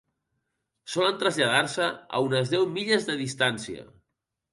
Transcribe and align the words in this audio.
Solen 0.93 1.19
traslladar-se 1.23 1.89
a 2.15 2.21
unes 2.29 2.53
deu 2.53 2.65
milles 2.79 3.05
de 3.11 3.19
distància. 3.21 3.85